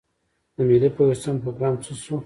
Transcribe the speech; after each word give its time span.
د 0.55 0.57
ملي 0.69 0.89
پیوستون 0.95 1.35
پروګرام 1.43 1.73
څه 1.83 1.91
شو؟ 2.03 2.15